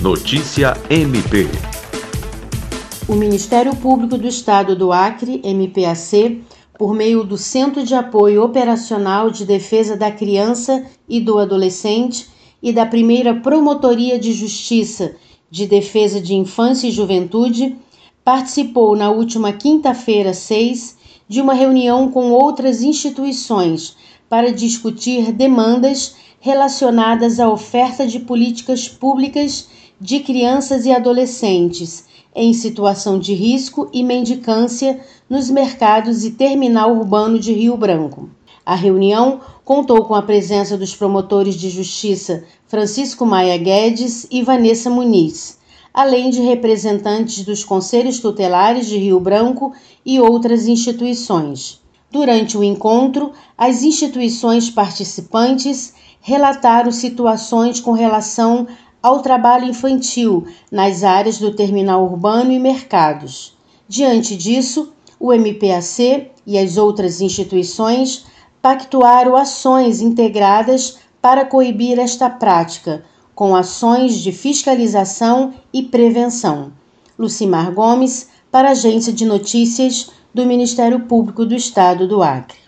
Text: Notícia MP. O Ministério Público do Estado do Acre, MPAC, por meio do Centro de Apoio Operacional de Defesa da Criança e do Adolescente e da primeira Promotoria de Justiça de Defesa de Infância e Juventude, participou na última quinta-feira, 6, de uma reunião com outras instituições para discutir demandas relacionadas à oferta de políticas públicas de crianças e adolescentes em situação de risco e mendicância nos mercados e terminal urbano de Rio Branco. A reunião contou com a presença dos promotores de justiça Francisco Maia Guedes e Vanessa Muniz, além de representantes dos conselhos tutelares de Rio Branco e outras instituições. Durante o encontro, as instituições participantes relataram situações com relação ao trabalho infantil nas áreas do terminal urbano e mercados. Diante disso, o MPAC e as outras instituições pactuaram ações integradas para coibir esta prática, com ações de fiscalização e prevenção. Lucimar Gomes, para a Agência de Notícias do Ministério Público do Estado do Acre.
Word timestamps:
Notícia 0.00 0.76
MP. 0.88 1.48
O 3.08 3.16
Ministério 3.16 3.74
Público 3.74 4.16
do 4.16 4.28
Estado 4.28 4.76
do 4.76 4.92
Acre, 4.92 5.42
MPAC, 5.42 6.44
por 6.78 6.94
meio 6.94 7.24
do 7.24 7.36
Centro 7.36 7.82
de 7.82 7.96
Apoio 7.96 8.44
Operacional 8.44 9.28
de 9.28 9.44
Defesa 9.44 9.96
da 9.96 10.12
Criança 10.12 10.86
e 11.08 11.20
do 11.20 11.36
Adolescente 11.36 12.28
e 12.62 12.72
da 12.72 12.86
primeira 12.86 13.40
Promotoria 13.40 14.20
de 14.20 14.32
Justiça 14.32 15.16
de 15.50 15.66
Defesa 15.66 16.20
de 16.20 16.32
Infância 16.32 16.86
e 16.86 16.92
Juventude, 16.92 17.74
participou 18.22 18.94
na 18.94 19.10
última 19.10 19.52
quinta-feira, 19.52 20.32
6, 20.32 20.96
de 21.28 21.40
uma 21.40 21.52
reunião 21.52 22.10
com 22.10 22.30
outras 22.30 22.82
instituições 22.82 23.94
para 24.28 24.52
discutir 24.52 25.32
demandas 25.32 26.16
relacionadas 26.40 27.38
à 27.38 27.48
oferta 27.48 28.06
de 28.06 28.20
políticas 28.20 28.88
públicas 28.88 29.68
de 30.00 30.20
crianças 30.20 30.86
e 30.86 30.92
adolescentes 30.92 32.06
em 32.34 32.52
situação 32.52 33.18
de 33.18 33.34
risco 33.34 33.88
e 33.92 34.02
mendicância 34.02 35.00
nos 35.28 35.50
mercados 35.50 36.24
e 36.24 36.30
terminal 36.30 36.96
urbano 36.96 37.38
de 37.38 37.52
Rio 37.52 37.76
Branco. 37.76 38.30
A 38.64 38.74
reunião 38.74 39.40
contou 39.64 40.04
com 40.04 40.14
a 40.14 40.22
presença 40.22 40.76
dos 40.76 40.94
promotores 40.94 41.56
de 41.56 41.68
justiça 41.68 42.44
Francisco 42.66 43.26
Maia 43.26 43.56
Guedes 43.56 44.26
e 44.30 44.42
Vanessa 44.42 44.88
Muniz, 44.88 45.57
além 45.98 46.30
de 46.30 46.40
representantes 46.40 47.44
dos 47.44 47.64
conselhos 47.64 48.20
tutelares 48.20 48.86
de 48.86 48.96
Rio 48.96 49.18
Branco 49.18 49.72
e 50.06 50.20
outras 50.20 50.68
instituições. 50.68 51.80
Durante 52.08 52.56
o 52.56 52.62
encontro, 52.62 53.32
as 53.58 53.82
instituições 53.82 54.70
participantes 54.70 55.92
relataram 56.20 56.92
situações 56.92 57.80
com 57.80 57.90
relação 57.90 58.68
ao 59.02 59.22
trabalho 59.22 59.64
infantil 59.64 60.46
nas 60.70 61.02
áreas 61.02 61.38
do 61.38 61.52
terminal 61.52 62.04
urbano 62.04 62.52
e 62.52 62.60
mercados. 62.60 63.56
Diante 63.88 64.36
disso, 64.36 64.92
o 65.18 65.32
MPAC 65.32 66.30
e 66.46 66.56
as 66.56 66.76
outras 66.76 67.20
instituições 67.20 68.24
pactuaram 68.62 69.34
ações 69.34 70.00
integradas 70.00 70.98
para 71.20 71.44
coibir 71.44 71.98
esta 71.98 72.30
prática, 72.30 73.04
com 73.38 73.54
ações 73.54 74.18
de 74.18 74.32
fiscalização 74.32 75.54
e 75.72 75.84
prevenção. 75.84 76.72
Lucimar 77.16 77.72
Gomes, 77.72 78.28
para 78.50 78.66
a 78.66 78.70
Agência 78.72 79.12
de 79.12 79.24
Notícias 79.24 80.10
do 80.34 80.44
Ministério 80.44 80.98
Público 81.02 81.46
do 81.46 81.54
Estado 81.54 82.08
do 82.08 82.20
Acre. 82.20 82.58